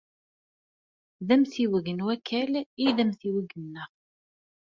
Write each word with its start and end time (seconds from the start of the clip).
D 1.27 1.29
amtiweg 1.33 1.87
n 1.91 1.99
Wakal 2.05 2.53
ay 2.81 2.89
d 2.97 2.99
amtiweg-nneɣ. 3.03 3.89